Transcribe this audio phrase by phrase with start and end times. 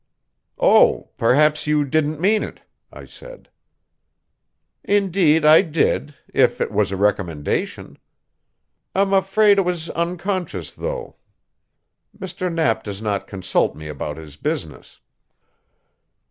[0.57, 2.61] "Oh, perhaps you didn't mean it,"
[2.91, 3.49] I said.
[4.83, 7.99] "Indeed I did, if it was a recommendation.
[8.95, 11.17] I'm afraid it was unconscious, though.
[12.17, 12.51] Mr.
[12.51, 14.99] Knapp does not consult me about his business."